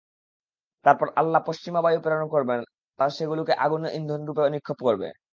তারপর 0.85 1.07
আল্লাহ 1.15 1.41
পশ্চিমা 1.47 1.79
বায়ু 1.81 1.99
প্রেরণ 2.03 2.25
করবেন, 2.33 2.59
তা 2.99 3.05
সেগুলোকে 3.17 3.53
আগুনে 3.65 3.89
ইন্ধনরূপে 3.97 4.43
নিক্ষেপ 4.53 4.79
করবে। 4.87 5.07